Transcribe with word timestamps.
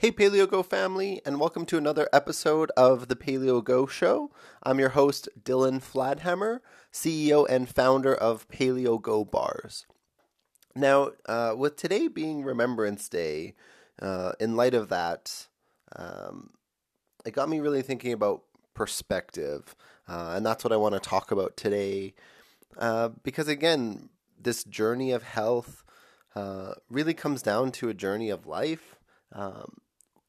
Hey, 0.00 0.12
Paleo 0.12 0.48
Go 0.48 0.62
family, 0.62 1.20
and 1.26 1.40
welcome 1.40 1.66
to 1.66 1.76
another 1.76 2.08
episode 2.12 2.70
of 2.76 3.08
the 3.08 3.16
Paleo 3.16 3.64
Go 3.64 3.88
Show. 3.88 4.30
I'm 4.62 4.78
your 4.78 4.90
host, 4.90 5.28
Dylan 5.42 5.82
Fladhammer, 5.82 6.60
CEO 6.92 7.44
and 7.50 7.68
founder 7.68 8.14
of 8.14 8.46
Paleo 8.46 9.02
Go 9.02 9.24
Bars. 9.24 9.86
Now, 10.76 11.10
uh, 11.26 11.54
with 11.58 11.74
today 11.74 12.06
being 12.06 12.44
Remembrance 12.44 13.08
Day, 13.08 13.56
uh, 14.00 14.34
in 14.38 14.54
light 14.54 14.72
of 14.72 14.88
that, 14.88 15.48
um, 15.96 16.50
it 17.26 17.32
got 17.32 17.48
me 17.48 17.58
really 17.58 17.82
thinking 17.82 18.12
about 18.12 18.44
perspective, 18.74 19.74
uh, 20.06 20.34
and 20.36 20.46
that's 20.46 20.62
what 20.62 20.72
I 20.72 20.76
want 20.76 20.94
to 20.94 21.00
talk 21.00 21.32
about 21.32 21.56
today. 21.56 22.14
Uh, 22.76 23.08
because 23.24 23.48
again, 23.48 24.10
this 24.40 24.62
journey 24.62 25.10
of 25.10 25.24
health 25.24 25.82
uh, 26.36 26.74
really 26.88 27.14
comes 27.14 27.42
down 27.42 27.72
to 27.72 27.88
a 27.88 27.94
journey 27.94 28.30
of 28.30 28.46
life. 28.46 28.94
Um, 29.32 29.78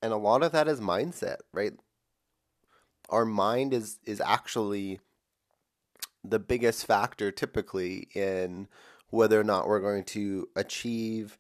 and 0.02 0.14
a 0.14 0.18
lot 0.18 0.44
of 0.44 0.52
that 0.52 0.68
is 0.68 0.80
mindset, 0.80 1.38
right? 1.54 1.74
Our 3.10 3.26
mind 3.26 3.74
is 3.74 4.00
is 4.06 4.22
actually 4.22 5.00
the 6.24 6.40
biggest 6.40 6.86
factor 6.86 7.32
typically 7.32 8.08
in 8.14 8.68
whether 9.10 9.40
or 9.40 9.44
not 9.44 9.68
we're 9.68 9.80
going 9.80 10.04
to 10.04 10.48
achieve 10.56 11.38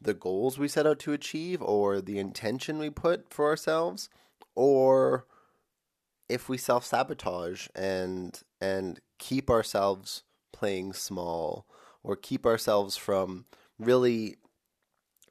the 0.00 0.14
goals 0.14 0.58
we 0.58 0.68
set 0.68 0.86
out 0.86 0.98
to 0.98 1.12
achieve 1.12 1.62
or 1.62 2.00
the 2.00 2.18
intention 2.18 2.78
we 2.78 2.90
put 2.90 3.32
for 3.32 3.46
ourselves 3.46 4.10
or 4.54 5.26
if 6.28 6.48
we 6.48 6.58
self-sabotage 6.58 7.68
and 7.74 8.42
and 8.60 9.00
keep 9.18 9.48
ourselves 9.48 10.24
playing 10.52 10.92
small 10.92 11.66
or 12.02 12.16
keep 12.16 12.44
ourselves 12.44 12.96
from 12.96 13.46
really 13.78 14.36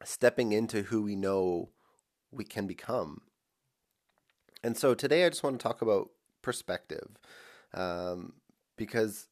stepping 0.03 0.51
into 0.51 0.83
who 0.83 1.01
we 1.01 1.15
know 1.15 1.69
we 2.35 2.43
can 2.43 2.67
become. 2.67 3.21
And 4.63 4.77
so 4.77 4.93
today 4.93 5.25
I 5.25 5.29
just 5.29 5.43
want 5.43 5.59
to 5.59 5.63
talk 5.63 5.81
about 5.81 6.09
perspective 6.41 7.17
um, 7.73 8.33
because 8.77 9.27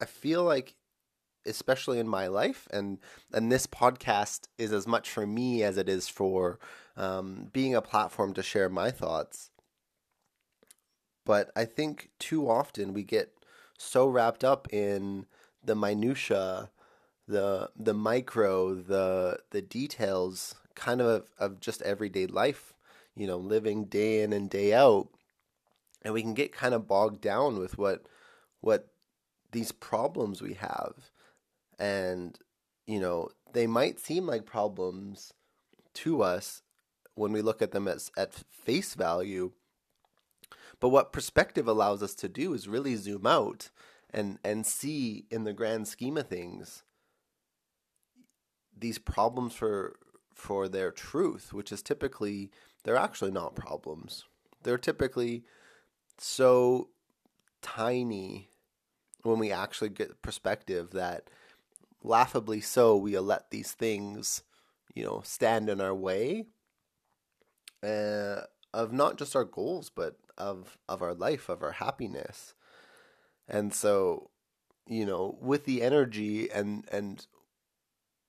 I 0.00 0.04
feel 0.04 0.42
like, 0.42 0.74
especially 1.46 1.98
in 1.98 2.08
my 2.08 2.28
life, 2.28 2.66
and 2.72 2.98
and 3.32 3.52
this 3.52 3.66
podcast 3.66 4.48
is 4.58 4.72
as 4.72 4.86
much 4.86 5.10
for 5.10 5.26
me 5.26 5.62
as 5.62 5.76
it 5.76 5.88
is 5.88 6.08
for 6.08 6.58
um, 6.96 7.50
being 7.52 7.74
a 7.74 7.82
platform 7.82 8.32
to 8.34 8.42
share 8.42 8.68
my 8.68 8.90
thoughts. 8.90 9.50
But 11.24 11.50
I 11.54 11.64
think 11.64 12.10
too 12.18 12.50
often 12.50 12.92
we 12.92 13.04
get 13.04 13.32
so 13.78 14.08
wrapped 14.08 14.44
up 14.44 14.72
in 14.72 15.26
the 15.62 15.76
minutia, 15.76 16.70
the 17.28 17.70
the 17.76 17.94
micro, 17.94 18.74
the 18.74 19.38
the 19.50 19.62
details 19.62 20.54
kind 20.74 21.00
of 21.00 21.24
of 21.38 21.60
just 21.60 21.82
everyday 21.82 22.26
life, 22.26 22.74
you 23.16 23.26
know, 23.26 23.36
living 23.36 23.84
day 23.84 24.22
in 24.22 24.32
and 24.32 24.50
day 24.50 24.74
out. 24.74 25.08
And 26.02 26.14
we 26.14 26.22
can 26.22 26.34
get 26.34 26.52
kind 26.52 26.74
of 26.74 26.88
bogged 26.88 27.20
down 27.20 27.58
with 27.58 27.78
what 27.78 28.04
what 28.60 28.88
these 29.52 29.72
problems 29.72 30.42
we 30.42 30.54
have. 30.54 31.10
And 31.78 32.38
you 32.86 33.00
know, 33.00 33.30
they 33.52 33.66
might 33.66 34.00
seem 34.00 34.26
like 34.26 34.46
problems 34.46 35.32
to 35.94 36.22
us 36.22 36.62
when 37.14 37.32
we 37.32 37.42
look 37.42 37.62
at 37.62 37.72
them 37.72 37.88
as 37.88 38.10
at 38.16 38.32
face 38.32 38.94
value. 38.94 39.52
But 40.80 40.88
what 40.88 41.12
perspective 41.12 41.68
allows 41.68 42.02
us 42.02 42.14
to 42.16 42.28
do 42.28 42.54
is 42.54 42.66
really 42.66 42.96
zoom 42.96 43.26
out 43.26 43.70
and 44.10 44.38
and 44.44 44.66
see 44.66 45.26
in 45.30 45.44
the 45.44 45.52
grand 45.52 45.88
scheme 45.88 46.16
of 46.16 46.28
things 46.28 46.82
these 48.82 48.98
problems 48.98 49.54
for 49.54 49.96
for 50.34 50.68
their 50.68 50.90
truth, 50.90 51.52
which 51.52 51.72
is 51.72 51.82
typically 51.82 52.50
they're 52.84 52.96
actually 52.96 53.30
not 53.30 53.54
problems. 53.54 54.24
They're 54.62 54.78
typically 54.78 55.44
so 56.18 56.88
tiny 57.60 58.48
when 59.22 59.38
we 59.38 59.52
actually 59.52 59.88
get 59.90 60.22
perspective 60.22 60.90
that 60.92 61.30
laughably 62.02 62.60
so 62.60 62.96
we 62.96 63.18
let 63.18 63.50
these 63.50 63.72
things, 63.72 64.42
you 64.94 65.04
know, 65.04 65.22
stand 65.24 65.68
in 65.68 65.80
our 65.80 65.94
way 65.94 66.46
uh, 67.82 68.42
of 68.74 68.92
not 68.92 69.18
just 69.18 69.36
our 69.36 69.44
goals 69.44 69.90
but 69.90 70.16
of 70.38 70.78
of 70.88 71.02
our 71.02 71.14
life, 71.14 71.48
of 71.48 71.62
our 71.62 71.72
happiness. 71.72 72.54
And 73.48 73.74
so, 73.74 74.30
you 74.86 75.04
know, 75.04 75.36
with 75.40 75.64
the 75.64 75.82
energy 75.82 76.50
and 76.50 76.84
and 76.90 77.26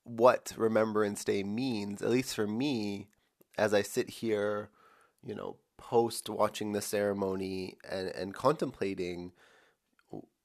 what 0.04 0.54
Remembrance 0.58 1.24
Day 1.24 1.44
means, 1.44 2.02
at 2.02 2.10
least 2.10 2.36
for 2.36 2.48
me, 2.48 3.08
as 3.58 3.74
I 3.74 3.82
sit 3.82 4.10
here, 4.10 4.70
you 5.24 5.36
know, 5.36 5.58
post 5.78 6.30
watching 6.30 6.72
the 6.72 6.82
ceremony 6.82 7.78
and, 7.90 8.10
and 8.10 8.34
contemplating 8.34 9.32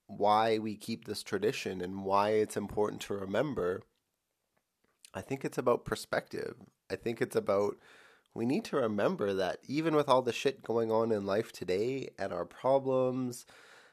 why 0.07 0.59
we 0.59 0.75
keep 0.75 1.05
this 1.05 1.23
tradition 1.23 1.81
and 1.81 2.05
why 2.05 2.31
it's 2.31 2.57
important 2.57 3.03
to 3.03 3.15
remember, 3.15 3.83
I 5.15 5.21
think 5.21 5.45
it's 5.45 5.59
about 5.59 5.85
perspective. 5.85 6.55
I 6.91 6.97
think 6.97 7.21
it's 7.21 7.37
about 7.37 7.77
we 8.35 8.47
need 8.47 8.65
to 8.67 8.77
remember 8.77 9.35
that 9.35 9.59
even 9.67 9.97
with 9.97 10.09
all 10.09 10.23
the 10.23 10.33
shit 10.33 10.63
going 10.63 10.93
on 10.93 11.11
in 11.13 11.27
life 11.27 11.51
today 11.51 12.09
and 12.19 12.33
our 12.33 12.45
problems, 12.45 13.47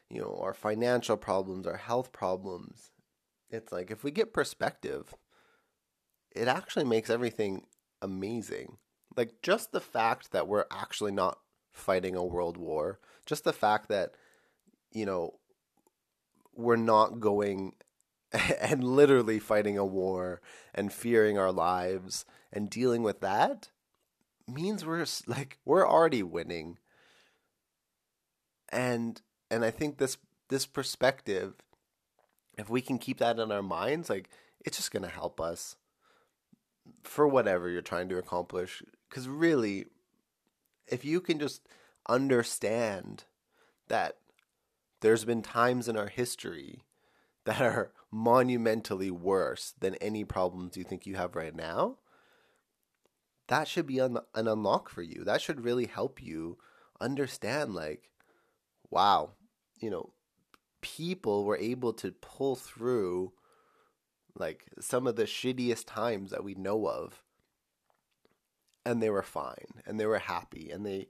you 0.10 0.22
know, 0.22 0.38
our 0.42 0.54
financial 0.54 1.18
problems, 1.18 1.66
our 1.66 1.78
health 1.78 2.12
problems, 2.12 2.92
it's 3.50 3.72
like 3.72 3.90
if 3.90 4.04
we 4.04 4.12
get 4.12 4.34
perspective, 4.34 5.16
it 6.36 6.48
actually 6.48 6.86
makes 6.86 7.10
everything 7.10 7.66
amazing. 8.02 8.78
Like 9.16 9.42
just 9.42 9.72
the 9.72 9.82
fact 9.82 10.32
that 10.32 10.48
we're 10.48 10.66
actually 10.70 11.14
not 11.14 11.40
fighting 11.72 12.16
a 12.16 12.26
world 12.26 12.58
war, 12.58 13.00
just 13.26 13.44
the 13.44 13.54
fact 13.54 13.90
that 13.90 14.12
you 14.92 15.06
know 15.06 15.36
we're 16.54 16.76
not 16.76 17.20
going 17.20 17.74
and 18.62 18.84
literally 18.84 19.40
fighting 19.40 19.78
a 19.78 19.86
war 19.86 20.42
and 20.74 20.92
fearing 20.92 21.38
our 21.38 21.52
lives 21.52 22.26
and 22.52 22.70
dealing 22.70 23.04
with 23.04 23.22
that 23.22 23.70
means 24.48 24.86
we're 24.86 25.06
like 25.28 25.60
we're 25.66 25.88
already 25.88 26.24
winning. 26.24 26.78
And 28.70 29.22
and 29.50 29.64
I 29.64 29.72
think 29.72 29.98
this 29.98 30.18
this 30.50 30.66
perspective 30.66 31.54
if 32.58 32.70
we 32.70 32.82
can 32.82 32.98
keep 32.98 33.18
that 33.20 33.40
in 33.40 33.52
our 33.52 33.64
minds 33.64 34.10
like 34.10 34.30
it's 34.64 34.78
just 34.78 34.92
going 34.92 35.04
to 35.04 35.10
help 35.10 35.42
us 35.42 35.76
for 37.04 37.28
whatever 37.28 37.70
you're 37.70 37.82
trying 37.82 38.10
to 38.10 38.18
accomplish. 38.18 38.84
Because 39.10 39.28
really, 39.28 39.86
if 40.88 41.06
you 41.06 41.22
can 41.22 41.40
just 41.40 41.68
understand 42.08 43.26
that 43.88 44.18
there's 45.02 45.26
been 45.26 45.42
times 45.42 45.88
in 45.88 45.98
our 45.98 46.08
history 46.08 46.84
that 47.46 47.62
are 47.62 47.92
monumentally 48.12 49.12
worse 49.12 49.74
than 49.80 49.96
any 49.96 50.24
problems 50.24 50.78
you 50.78 50.84
think 50.84 51.06
you 51.06 51.16
have 51.16 51.36
right 51.36 51.56
now, 51.56 51.98
that 53.48 53.68
should 53.68 53.86
be 53.86 54.00
an, 54.00 54.18
an 54.34 54.48
unlock 54.48 54.90
for 54.90 55.04
you. 55.04 55.24
That 55.24 55.42
should 55.42 55.64
really 55.64 55.86
help 55.86 56.22
you 56.22 56.58
understand, 57.00 57.76
like, 57.76 58.10
wow, 58.90 59.32
you 59.80 59.90
know, 59.90 60.14
people 60.82 61.46
were 61.46 61.58
able 61.58 61.94
to 61.94 62.12
pull 62.12 62.56
through 62.56 63.34
like 64.36 64.66
some 64.80 65.08
of 65.08 65.16
the 65.16 65.24
shittiest 65.24 65.86
times 65.86 66.32
that 66.32 66.44
we 66.44 66.56
know 66.56 66.88
of. 66.88 67.24
And 68.86 69.02
they 69.02 69.10
were 69.10 69.24
fine 69.24 69.82
and 69.86 70.00
they 70.00 70.06
were 70.06 70.20
happy 70.20 70.70
and 70.70 70.86
they 70.86 71.08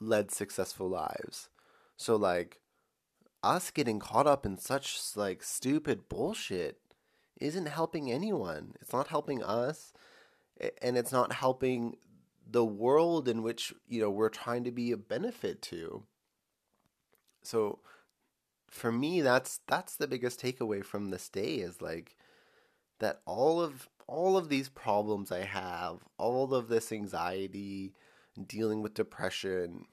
led 0.00 0.30
successful 0.30 0.88
lives. 0.88 1.48
So 1.96 2.16
like 2.16 2.60
us 3.42 3.70
getting 3.70 3.98
caught 3.98 4.26
up 4.26 4.46
in 4.46 4.58
such 4.58 4.98
like 5.16 5.42
stupid 5.42 6.08
bullshit 6.08 6.78
isn't 7.40 7.66
helping 7.66 8.12
anyone. 8.12 8.74
It's 8.80 8.92
not 8.92 9.08
helping 9.08 9.42
us 9.42 9.92
and 10.82 10.96
it's 10.96 11.12
not 11.12 11.32
helping 11.32 11.96
the 12.48 12.64
world 12.64 13.28
in 13.28 13.42
which 13.42 13.72
you 13.88 14.00
know 14.00 14.10
we're 14.10 14.28
trying 14.28 14.64
to 14.64 14.70
be 14.70 14.92
a 14.92 14.96
benefit 14.96 15.62
to. 15.62 16.04
So 17.42 17.80
for 18.68 18.92
me 18.92 19.20
that's 19.20 19.60
that's 19.66 19.96
the 19.96 20.08
biggest 20.08 20.40
takeaway 20.40 20.84
from 20.84 21.10
this 21.10 21.28
day 21.28 21.56
is 21.56 21.80
like 21.80 22.16
that 23.00 23.20
all 23.26 23.60
of 23.60 23.88
all 24.06 24.36
of 24.36 24.48
these 24.48 24.68
problems 24.68 25.30
I 25.30 25.40
have, 25.40 25.98
all 26.18 26.54
of 26.54 26.68
this 26.68 26.90
anxiety, 26.90 27.94
dealing 28.46 28.82
with 28.82 28.94
depression, 28.94 29.84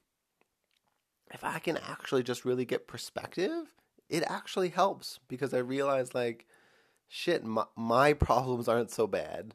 if 1.32 1.44
I 1.44 1.60
can 1.60 1.78
actually 1.78 2.24
just 2.24 2.46
really 2.46 2.66
get 2.66 2.88
perspective, 2.88 3.76
it 4.10 4.24
actually 4.28 4.70
helps 4.70 5.20
because 5.28 5.54
I 5.54 5.60
realize 5.60 6.16
like 6.16 6.46
shit, 7.08 7.44
my, 7.44 7.66
my 7.76 8.14
problems 8.28 8.68
aren't 8.68 8.92
so 8.92 9.08
bad. 9.08 9.54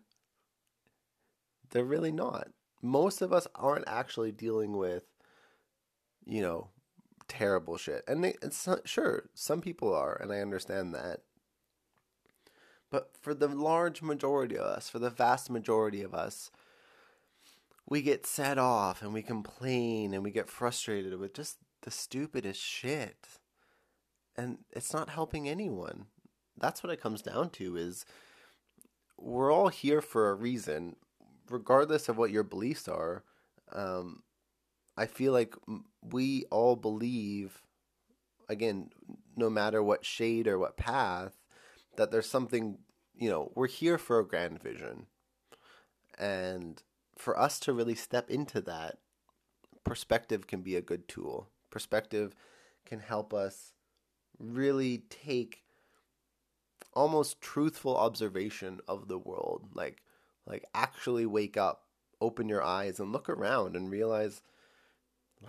They're 1.71 1.85
really 1.85 2.13
not. 2.13 2.49
Most 2.83 3.23
of 3.23 3.33
us 3.33 3.47
aren't 3.55 3.89
actually 3.89 4.33
dealing 4.33 4.77
with 4.77 5.05
you 6.25 6.43
know, 6.43 6.69
terrible 7.29 7.77
shit. 7.77 8.05
And 8.07 8.23
they, 8.23 8.35
it's 8.43 8.69
sure, 8.85 9.29
some 9.35 9.61
people 9.61 9.95
are, 9.95 10.15
and 10.21 10.33
I 10.33 10.41
understand 10.41 10.95
that. 10.95 11.21
But 12.93 13.11
for 13.19 13.33
the 13.33 13.49
large 13.49 14.03
majority 14.03 14.59
of 14.59 14.67
us, 14.67 14.91
for 14.91 14.99
the 14.99 15.09
vast 15.09 15.49
majority 15.49 16.03
of 16.03 16.13
us, 16.13 16.51
we 17.89 18.03
get 18.03 18.27
set 18.27 18.59
off 18.59 19.01
and 19.01 19.15
we 19.15 19.23
complain 19.23 20.13
and 20.13 20.23
we 20.23 20.31
get 20.31 20.51
frustrated 20.51 21.19
with 21.19 21.33
just 21.33 21.57
the 21.81 21.91
stupidest 21.91 22.61
shit. 22.61 23.27
And 24.37 24.59
it's 24.71 24.93
not 24.93 25.09
helping 25.09 25.49
anyone. 25.49 26.05
That's 26.59 26.85
what 26.85 26.93
it 26.93 27.01
comes 27.01 27.23
down 27.23 27.49
to 27.51 27.79
is 27.79 28.05
we're 29.17 29.51
all 29.51 29.69
here 29.69 30.03
for 30.03 30.29
a 30.29 30.35
reason, 30.35 30.97
regardless 31.49 32.11
of 32.11 32.19
what 32.19 32.31
your 32.31 32.45
beliefs 32.45 32.89
are. 32.89 33.25
Um, 33.73 34.23
I 34.99 35.07
feel 35.07 35.33
like 35.33 35.55
we 36.03 36.45
all 36.51 36.77
believe, 36.77 37.63
again, 38.51 38.91
no 39.35 39.49
matter 39.49 39.83
what 39.83 40.05
shade 40.05 40.47
or 40.47 40.59
what 40.59 40.77
path, 40.77 41.42
that 41.97 42.11
there's 42.11 42.29
something, 42.29 42.79
you 43.15 43.31
know, 43.31 43.53
we're 43.55 43.69
here 43.69 43.99
for 43.99 44.19
a 44.19 44.27
grand 44.27 44.63
vision. 44.63 45.07
And 46.19 46.83
for 47.17 47.39
us 47.39 47.59
to 47.61 47.73
really 47.73 47.95
step 47.95 48.31
into 48.31 48.61
that, 48.63 48.99
perspective 49.85 50.47
can 50.47 50.63
be 50.63 50.77
a 50.77 50.83
good 50.83 51.09
tool. 51.09 51.49
Perspective 51.71 52.35
can 52.85 53.01
help 53.01 53.33
us 53.33 53.73
really 54.39 54.99
take 55.09 55.63
almost 56.95 57.41
truthful 57.41 57.97
observation 57.97 58.81
of 58.87 59.09
the 59.09 59.19
world 59.19 59.69
like 59.73 60.03
like 60.47 60.65
actually 60.75 61.25
wake 61.25 61.57
up 61.57 61.85
open 62.21 62.49
your 62.49 62.63
eyes 62.63 63.01
and 63.01 63.13
look 63.13 63.29
around 63.29 63.75
and 63.75 63.91
realize 63.91 64.43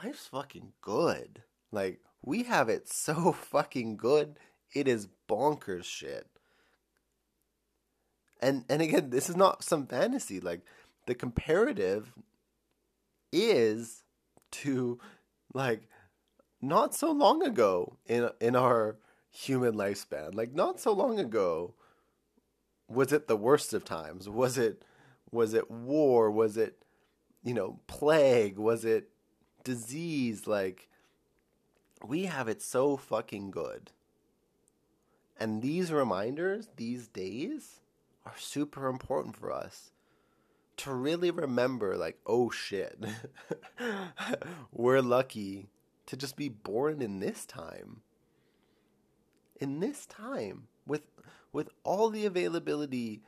life's 0.03 0.27
fucking 0.27 0.71
good 0.81 1.43
like 1.71 1.99
we 2.21 2.43
have 2.43 2.69
it 2.69 2.87
so 2.87 3.31
fucking 3.51 3.97
good 3.97 4.37
it 4.73 4.87
is 4.87 5.07
bonkers 5.27 5.85
shit 5.85 6.27
and 8.43 8.65
and 8.69 8.81
again 8.81 9.09
this 9.09 9.29
is 9.29 9.35
not 9.35 9.63
some 9.63 9.87
fantasy 9.87 10.39
like 10.39 10.61
the 11.07 11.15
comparative 11.15 12.13
is 13.31 14.03
to 14.51 14.99
like 15.53 15.87
not 16.61 16.93
so 16.95 17.11
long 17.11 17.43
ago 17.43 17.97
in 18.05 18.29
in 18.39 18.55
our 18.55 18.97
human 19.31 19.73
lifespan. 19.73 20.33
Like 20.35 20.53
not 20.53 20.79
so 20.79 20.93
long 20.93 21.19
ago 21.19 21.73
was 22.87 23.11
it 23.11 23.27
the 23.27 23.35
worst 23.35 23.73
of 23.73 23.83
times? 23.83 24.29
Was 24.29 24.57
it 24.57 24.83
was 25.31 25.53
it 25.53 25.69
war? 25.69 26.31
Was 26.31 26.57
it 26.57 26.77
you 27.43 27.53
know, 27.53 27.79
plague? 27.87 28.57
Was 28.57 28.85
it 28.85 29.09
disease 29.63 30.47
like 30.47 30.87
we 32.05 32.25
have 32.25 32.47
it 32.47 32.61
so 32.61 32.97
fucking 32.97 33.51
good. 33.51 33.91
And 35.39 35.61
these 35.61 35.91
reminders, 35.91 36.69
these 36.75 37.07
days 37.07 37.79
are 38.25 38.33
super 38.37 38.87
important 38.87 39.35
for 39.35 39.51
us 39.51 39.91
to 40.77 40.93
really 40.93 41.31
remember 41.31 41.95
like 41.97 42.17
oh 42.25 42.49
shit. 42.49 42.97
We're 44.71 45.01
lucky 45.01 45.69
to 46.05 46.17
just 46.17 46.35
be 46.35 46.49
born 46.49 47.01
in 47.01 47.19
this 47.19 47.45
time 47.45 48.01
in 49.59 49.79
this 49.79 50.05
time 50.05 50.67
with 50.85 51.03
with 51.51 51.69
all 51.83 52.09
the 52.09 52.25
availability 52.25 53.21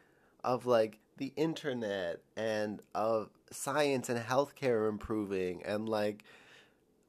of 0.43 0.65
like 0.65 0.99
the 1.17 1.31
internet 1.35 2.21
and 2.35 2.81
of 2.93 3.29
science 3.51 4.09
and 4.09 4.19
healthcare 4.19 4.89
improving 4.89 5.63
and 5.63 5.87
like 5.87 6.23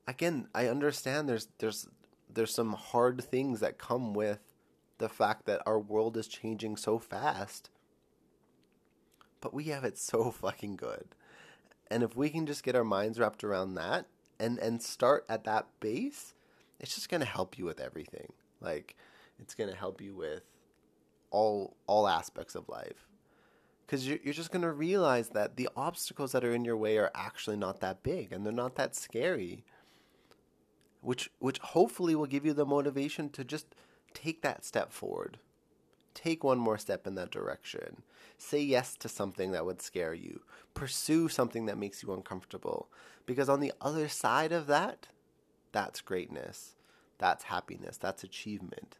again 0.06 0.46
I 0.54 0.68
understand 0.68 1.28
there's 1.28 1.48
there's 1.58 1.88
there's 2.32 2.54
some 2.54 2.74
hard 2.74 3.24
things 3.24 3.60
that 3.60 3.78
come 3.78 4.14
with 4.14 4.40
the 4.98 5.08
fact 5.08 5.46
that 5.46 5.62
our 5.66 5.78
world 5.78 6.16
is 6.16 6.28
changing 6.28 6.76
so 6.76 6.98
fast 6.98 7.70
but 9.46 9.54
we 9.54 9.64
have 9.64 9.84
it 9.84 9.96
so 9.96 10.30
fucking 10.30 10.76
good 10.76 11.14
and 11.90 12.02
if 12.02 12.16
we 12.16 12.28
can 12.28 12.46
just 12.46 12.64
get 12.64 12.74
our 12.74 12.84
minds 12.84 13.18
wrapped 13.18 13.44
around 13.44 13.74
that 13.74 14.06
and 14.40 14.58
and 14.58 14.82
start 14.82 15.24
at 15.28 15.44
that 15.44 15.66
base 15.80 16.34
it's 16.80 16.94
just 16.94 17.08
going 17.08 17.20
to 17.20 17.26
help 17.26 17.56
you 17.58 17.64
with 17.64 17.80
everything 17.80 18.32
like 18.60 18.96
it's 19.38 19.54
going 19.54 19.70
to 19.70 19.76
help 19.76 20.00
you 20.00 20.14
with 20.14 20.42
all 21.30 21.76
all 21.86 22.08
aspects 22.08 22.54
of 22.54 22.68
life. 22.68 23.08
Because 23.84 24.08
you're, 24.08 24.18
you're 24.24 24.34
just 24.34 24.50
going 24.50 24.62
to 24.62 24.72
realize 24.72 25.28
that 25.30 25.56
the 25.56 25.68
obstacles 25.76 26.32
that 26.32 26.44
are 26.44 26.54
in 26.54 26.64
your 26.64 26.76
way 26.76 26.98
are 26.98 27.10
actually 27.14 27.56
not 27.56 27.80
that 27.80 28.02
big 28.02 28.32
and 28.32 28.44
they're 28.44 28.52
not 28.52 28.74
that 28.76 28.96
scary. 28.96 29.64
Which, 31.02 31.30
which 31.38 31.58
hopefully 31.58 32.16
will 32.16 32.26
give 32.26 32.44
you 32.44 32.52
the 32.52 32.66
motivation 32.66 33.28
to 33.30 33.44
just 33.44 33.66
take 34.12 34.42
that 34.42 34.64
step 34.64 34.92
forward. 34.92 35.38
Take 36.16 36.42
one 36.42 36.56
more 36.56 36.78
step 36.78 37.06
in 37.06 37.14
that 37.16 37.30
direction. 37.30 38.02
Say 38.38 38.62
yes 38.62 38.96
to 38.96 39.08
something 39.08 39.52
that 39.52 39.66
would 39.66 39.82
scare 39.82 40.14
you. 40.14 40.40
Pursue 40.72 41.28
something 41.28 41.66
that 41.66 41.76
makes 41.76 42.02
you 42.02 42.10
uncomfortable. 42.14 42.88
Because 43.26 43.50
on 43.50 43.60
the 43.60 43.74
other 43.82 44.08
side 44.08 44.50
of 44.50 44.66
that, 44.66 45.08
that's 45.72 46.00
greatness. 46.00 46.74
That's 47.18 47.44
happiness. 47.44 47.98
That's 47.98 48.24
achievement. 48.24 48.96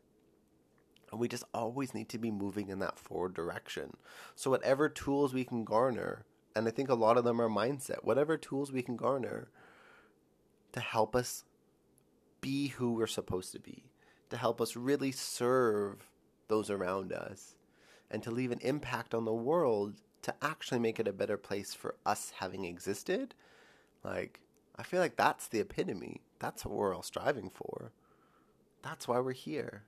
And 1.10 1.18
we 1.18 1.26
just 1.26 1.44
always 1.54 1.94
need 1.94 2.10
to 2.10 2.18
be 2.18 2.30
moving 2.30 2.68
in 2.68 2.80
that 2.80 2.98
forward 2.98 3.32
direction. 3.32 3.96
So, 4.34 4.50
whatever 4.50 4.90
tools 4.90 5.32
we 5.32 5.44
can 5.44 5.64
garner, 5.64 6.26
and 6.54 6.68
I 6.68 6.70
think 6.70 6.90
a 6.90 6.94
lot 6.94 7.16
of 7.16 7.24
them 7.24 7.40
are 7.40 7.48
mindset, 7.48 8.04
whatever 8.04 8.36
tools 8.36 8.72
we 8.72 8.82
can 8.82 8.96
garner 8.96 9.48
to 10.72 10.80
help 10.80 11.16
us 11.16 11.44
be 12.42 12.68
who 12.68 12.92
we're 12.92 13.06
supposed 13.06 13.52
to 13.52 13.58
be, 13.58 13.84
to 14.28 14.36
help 14.36 14.60
us 14.60 14.76
really 14.76 15.12
serve 15.12 16.10
those 16.48 16.70
around 16.70 17.12
us, 17.12 17.54
and 18.10 18.22
to 18.22 18.30
leave 18.30 18.52
an 18.52 18.60
impact 18.62 19.14
on 19.14 19.24
the 19.24 19.32
world 19.32 19.94
to 20.22 20.34
actually 20.42 20.80
make 20.80 20.98
it 20.98 21.08
a 21.08 21.12
better 21.12 21.36
place 21.36 21.74
for 21.74 21.94
us 22.04 22.32
having 22.40 22.64
existed. 22.64 23.34
Like, 24.02 24.40
I 24.76 24.82
feel 24.82 25.00
like 25.00 25.16
that's 25.16 25.48
the 25.48 25.60
epitome. 25.60 26.20
That's 26.38 26.64
what 26.64 26.74
we're 26.74 26.94
all 26.94 27.02
striving 27.02 27.50
for. 27.50 27.92
That's 28.82 29.08
why 29.08 29.20
we're 29.20 29.32
here. 29.32 29.84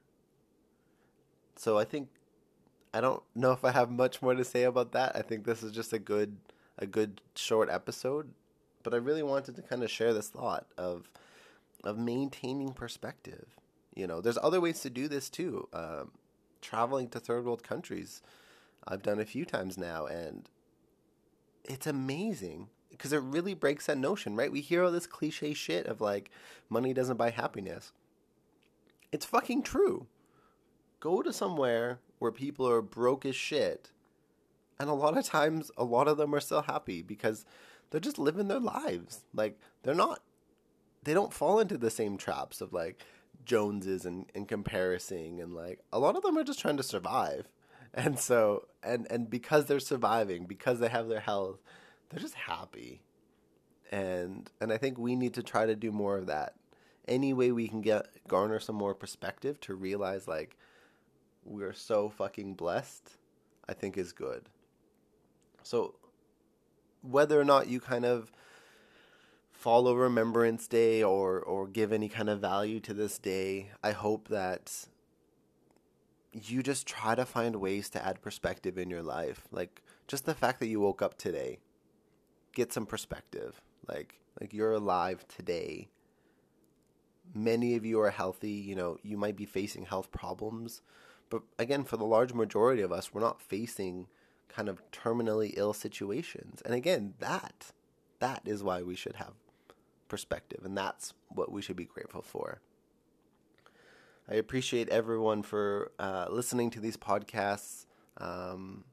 So 1.57 1.79
I 1.79 1.85
think 1.85 2.09
I 2.95 3.01
don't 3.01 3.23
know 3.35 3.53
if 3.53 3.65
I 3.65 3.73
have 3.73 3.91
much 3.91 4.23
more 4.23 4.35
to 4.35 4.45
say 4.45 4.63
about 4.63 4.93
that. 4.93 5.15
I 5.15 5.23
think 5.23 5.45
this 5.45 5.63
is 5.63 5.73
just 5.73 5.93
a 5.93 5.99
good 5.99 6.37
a 6.79 6.87
good 6.87 7.21
short 7.35 7.69
episode, 7.69 8.31
but 8.83 8.95
I 8.95 8.99
really 8.99 9.23
wanted 9.23 9.57
to 9.57 9.63
kind 9.63 9.83
of 9.83 9.91
share 9.91 10.15
this 10.15 10.29
thought 10.29 10.67
of 10.79 11.11
of 11.85 11.99
maintaining 11.99 12.73
perspective. 12.73 13.57
You 13.95 14.07
know, 14.07 14.21
there's 14.21 14.39
other 14.41 14.61
ways 14.61 14.81
to 14.81 14.91
do 14.91 15.09
this 15.09 15.29
too. 15.29 15.69
Um, 15.73 16.13
traveling 16.61 17.09
to 17.11 17.21
third 17.21 17.45
world 17.45 17.63
countries, 17.63 18.23
I've 18.87 19.03
done 19.03 19.21
a 19.21 19.25
few 19.25 19.45
times 19.45 19.77
now, 19.77 20.07
and 20.07 20.49
it's 21.65 21.87
amazing 21.87 22.69
because 22.91 23.13
it 23.13 23.23
really 23.23 23.55
breaks 23.55 23.87
that 23.87 23.99
notion, 23.99 24.35
right? 24.37 24.51
We 24.51 24.61
hear 24.61 24.85
all 24.85 24.91
this 24.91 25.07
cliche 25.07 25.55
shit 25.55 25.87
of 25.87 26.01
like 26.01 26.31
money 26.69 26.93
doesn't 26.93 27.17
buy 27.17 27.31
happiness. 27.31 27.93
It's 29.13 29.27
fucking 29.27 29.63
true 29.63 30.07
go 31.01 31.23
to 31.23 31.33
somewhere 31.33 32.01
where 32.19 32.33
people 32.33 32.69
are 32.69 32.83
broke 32.83 33.25
as 33.25 33.37
shit. 33.37 33.91
And 34.81 34.89
a 34.89 34.95
lot 34.95 35.17
of 35.17 35.25
times, 35.25 35.71
a 35.77 35.85
lot 35.85 36.09
of 36.09 36.17
them 36.17 36.35
are 36.35 36.41
still 36.41 36.63
happy 36.63 37.03
because 37.03 37.45
they're 37.91 38.01
just 38.01 38.19
living 38.19 38.49
their 38.49 38.61
lives. 38.61 39.25
Like, 39.35 39.59
they're 39.83 39.95
not, 39.95 40.21
they 41.03 41.15
don't 41.15 41.33
fall 41.33 41.59
into 41.59 41.79
the 41.79 41.91
same 41.91 42.17
traps 42.17 42.61
of 42.61 42.73
like 42.73 43.03
Joneses 43.45 44.05
and, 44.05 44.27
and 44.35 44.49
comparison. 44.49 45.41
And 45.41 45.55
like, 45.55 45.81
a 45.93 45.99
lot 45.99 46.17
of 46.17 46.23
them 46.23 46.37
are 46.39 46.45
just 46.45 46.61
trying 46.61 46.77
to 46.77 46.83
survive. 46.83 47.49
And 47.95 48.19
so, 48.19 48.67
and, 48.83 49.07
and 49.11 49.31
because 49.31 49.65
they're 49.65 49.81
surviving, 49.81 50.45
because 50.45 50.79
they 50.79 50.91
have 50.91 51.09
their 51.09 51.21
health, 51.21 51.59
they're 52.11 52.21
just 52.21 52.35
happy. 52.35 53.01
And, 53.91 54.49
and 54.61 54.71
I 54.71 54.77
think 54.77 54.99
we 54.99 55.17
need 55.17 55.33
to 55.35 55.43
try 55.43 55.65
to 55.65 55.75
do 55.75 55.91
more 55.91 56.19
of 56.19 56.27
that. 56.27 56.53
Any 57.09 57.33
way 57.33 57.51
we 57.51 57.67
can 57.67 57.81
get, 57.81 58.07
garner 58.29 58.61
some 58.61 58.77
more 58.77 58.95
perspective 58.95 59.59
to 59.61 59.75
realize 59.75 60.29
like, 60.29 60.55
we're 61.45 61.73
so 61.73 62.11
fucking 62.11 62.55
blessed, 62.55 63.17
I 63.67 63.73
think 63.73 63.97
is 63.97 64.13
good. 64.13 64.51
So, 65.63 65.95
whether 67.03 67.41
or 67.41 67.45
not 67.45 67.69
you 67.69 67.81
kind 67.81 68.05
of 68.05 68.31
follow 69.59 69.93
Remembrance 69.93 70.69
Day 70.69 71.03
or 71.03 71.41
or 71.41 71.67
give 71.67 71.93
any 71.93 72.09
kind 72.09 72.31
of 72.31 72.41
value 72.41 72.79
to 72.81 72.95
this 72.95 73.19
day, 73.19 73.73
I 73.83 73.91
hope 73.91 74.29
that 74.29 74.87
you 76.33 76.63
just 76.63 76.87
try 76.87 77.17
to 77.17 77.27
find 77.27 77.57
ways 77.57 77.91
to 77.91 78.05
add 78.05 78.23
perspective 78.23 78.79
in 78.79 78.89
your 78.89 79.03
life. 79.03 79.49
Like 79.51 79.83
just 80.07 80.27
the 80.27 80.35
fact 80.35 80.61
that 80.61 80.69
you 80.69 80.79
woke 80.79 81.03
up 81.03 81.19
today, 81.19 81.59
get 82.55 82.73
some 82.73 82.87
perspective. 82.87 83.61
Like 83.89 84.21
like 84.41 84.53
you're 84.53 84.73
alive 84.73 85.27
today. 85.27 85.89
Many 87.35 87.75
of 87.75 87.85
you 87.85 88.01
are 88.01 88.11
healthy, 88.11 88.53
you 88.53 88.77
know, 88.77 88.97
you 89.03 89.17
might 89.19 89.37
be 89.37 89.45
facing 89.45 89.87
health 89.87 90.11
problems, 90.13 90.81
but 91.29 91.43
again, 91.59 91.85
for 91.85 91.97
the 91.99 92.05
large 92.05 92.33
majority 92.33 92.81
of 92.81 92.93
us, 92.93 93.13
we're 93.13 93.21
not 93.21 93.43
facing 93.43 94.07
kind 94.49 94.69
of 94.69 94.89
terminally 94.93 95.53
ill 95.57 95.75
situations. 95.75 96.63
And 96.65 96.73
again, 96.75 97.15
that 97.19 97.73
that 98.21 98.43
is 98.47 98.63
why 98.63 98.83
we 98.83 98.95
should 98.95 99.17
have 99.17 99.35
perspective, 100.09 100.61
and 100.65 100.77
that's 100.77 101.15
what 101.29 101.53
we 101.53 101.63
should 101.63 101.77
be 101.77 101.85
grateful 101.85 102.23
for. 102.23 102.61
I 104.31 104.35
appreciate 104.35 104.89
everyone 104.91 105.43
for 105.43 105.93
uh, 105.99 106.27
listening 106.31 106.71
to 106.71 106.81
these 106.81 106.97
podcasts. 106.99 107.87
Um, 108.19 108.85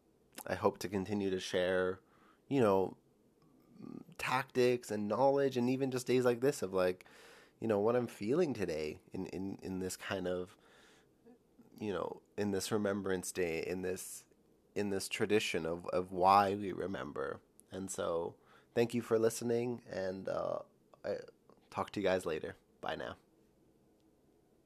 I 0.48 0.56
hope 0.56 0.78
to 0.80 0.88
continue 0.88 1.30
to 1.30 1.40
share, 1.40 2.00
you 2.48 2.62
know, 2.62 2.96
tactics 4.18 4.92
and 4.92 5.08
knowledge, 5.08 5.58
and 5.58 5.70
even 5.70 5.92
just 5.92 6.08
days 6.08 6.24
like 6.24 6.40
this 6.40 6.62
of 6.62 6.74
like, 6.74 7.06
you 7.60 7.68
know, 7.68 7.80
what 7.80 7.96
I'm 7.96 8.08
feeling 8.08 8.54
today 8.54 9.00
in 9.14 9.26
in 9.28 9.58
in 9.62 9.80
this 9.80 9.98
kind 9.98 10.28
of, 10.28 10.56
you 11.80 11.92
know, 11.92 12.22
in 12.38 12.52
this 12.52 12.72
Remembrance 12.72 13.32
Day, 13.32 13.64
in 13.68 13.82
this 13.82 14.24
in 14.74 14.90
this 14.90 15.10
tradition 15.10 15.66
of 15.66 15.86
of 15.88 16.14
why 16.14 16.56
we 16.56 16.72
remember. 16.72 17.40
And 17.72 17.92
so, 17.92 18.36
thank 18.74 18.94
you 18.94 19.02
for 19.02 19.20
listening, 19.20 19.82
and 19.92 20.30
uh, 20.30 20.60
I 21.06 21.16
talk 21.70 21.92
to 21.92 22.00
you 22.00 22.06
guys 22.06 22.26
later. 22.26 22.56
Bye 22.82 22.96
now. 22.96 23.16